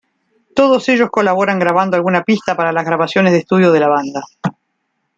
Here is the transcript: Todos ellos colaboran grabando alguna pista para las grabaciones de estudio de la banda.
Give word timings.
Todos 0.55 0.89
ellos 0.89 1.11
colaboran 1.11 1.59
grabando 1.59 1.95
alguna 1.95 2.23
pista 2.23 2.55
para 2.57 2.71
las 2.71 2.85
grabaciones 2.85 3.33
de 3.33 3.37
estudio 3.37 3.71
de 3.71 3.79
la 3.81 3.87
banda. 3.87 4.23